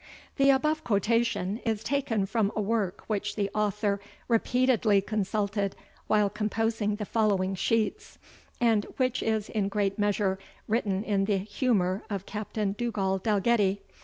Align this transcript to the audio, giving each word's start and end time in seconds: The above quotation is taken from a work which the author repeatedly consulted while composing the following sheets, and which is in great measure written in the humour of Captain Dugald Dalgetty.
The 0.37 0.49
above 0.49 0.83
quotation 0.83 1.57
is 1.63 1.83
taken 1.83 2.25
from 2.25 2.51
a 2.55 2.59
work 2.59 3.03
which 3.05 3.35
the 3.35 3.51
author 3.53 3.99
repeatedly 4.27 4.99
consulted 4.99 5.75
while 6.07 6.27
composing 6.27 6.95
the 6.95 7.05
following 7.05 7.53
sheets, 7.53 8.17
and 8.59 8.85
which 8.97 9.21
is 9.21 9.47
in 9.49 9.69
great 9.69 9.99
measure 9.99 10.39
written 10.67 11.03
in 11.03 11.25
the 11.25 11.37
humour 11.37 12.01
of 12.09 12.25
Captain 12.25 12.71
Dugald 12.73 13.21
Dalgetty. 13.23 13.83